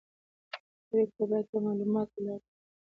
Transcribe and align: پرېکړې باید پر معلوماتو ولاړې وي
پرېکړې 0.87 1.23
باید 1.29 1.45
پر 1.51 1.59
معلوماتو 1.65 2.13
ولاړې 2.19 2.43
وي 2.45 2.49